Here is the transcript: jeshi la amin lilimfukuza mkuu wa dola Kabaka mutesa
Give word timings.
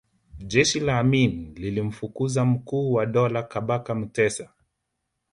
jeshi 0.39 0.79
la 0.79 0.99
amin 0.99 1.53
lilimfukuza 1.55 2.45
mkuu 2.45 2.93
wa 2.93 3.05
dola 3.05 3.43
Kabaka 3.43 3.95
mutesa 3.95 4.49